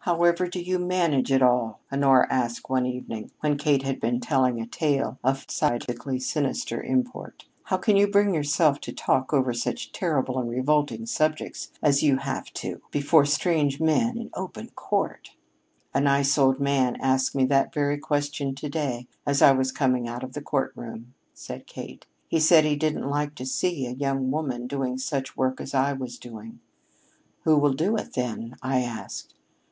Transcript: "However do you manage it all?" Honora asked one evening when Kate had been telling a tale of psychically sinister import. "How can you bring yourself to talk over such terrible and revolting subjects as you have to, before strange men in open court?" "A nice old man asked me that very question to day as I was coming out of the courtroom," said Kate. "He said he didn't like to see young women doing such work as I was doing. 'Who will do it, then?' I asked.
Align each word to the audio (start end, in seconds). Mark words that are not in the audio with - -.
"However 0.00 0.48
do 0.48 0.58
you 0.60 0.78
manage 0.80 1.30
it 1.30 1.42
all?" 1.42 1.80
Honora 1.92 2.26
asked 2.30 2.68
one 2.68 2.84
evening 2.86 3.30
when 3.40 3.58
Kate 3.58 3.82
had 3.82 4.00
been 4.00 4.18
telling 4.20 4.58
a 4.60 4.66
tale 4.66 5.20
of 5.22 5.44
psychically 5.48 6.18
sinister 6.18 6.82
import. 6.82 7.44
"How 7.64 7.76
can 7.76 7.94
you 7.96 8.08
bring 8.08 8.34
yourself 8.34 8.80
to 8.80 8.92
talk 8.92 9.32
over 9.32 9.52
such 9.52 9.92
terrible 9.92 10.38
and 10.40 10.50
revolting 10.50 11.06
subjects 11.06 11.70
as 11.80 12.02
you 12.02 12.16
have 12.16 12.46
to, 12.54 12.80
before 12.90 13.24
strange 13.26 13.80
men 13.80 14.16
in 14.16 14.30
open 14.34 14.70
court?" 14.74 15.36
"A 15.94 16.00
nice 16.00 16.36
old 16.38 16.58
man 16.58 16.96
asked 17.00 17.36
me 17.36 17.44
that 17.44 17.72
very 17.74 17.98
question 17.98 18.54
to 18.56 18.68
day 18.68 19.06
as 19.26 19.42
I 19.42 19.52
was 19.52 19.70
coming 19.70 20.08
out 20.08 20.24
of 20.24 20.32
the 20.32 20.42
courtroom," 20.42 21.14
said 21.34 21.66
Kate. 21.66 22.06
"He 22.26 22.40
said 22.40 22.64
he 22.64 22.76
didn't 22.76 23.08
like 23.10 23.34
to 23.36 23.46
see 23.46 23.88
young 23.90 24.30
women 24.32 24.66
doing 24.66 24.96
such 24.98 25.36
work 25.36 25.60
as 25.60 25.72
I 25.74 25.92
was 25.92 26.18
doing. 26.18 26.60
'Who 27.44 27.58
will 27.58 27.74
do 27.74 27.94
it, 27.96 28.14
then?' 28.14 28.56
I 28.62 28.80
asked. 28.80 29.34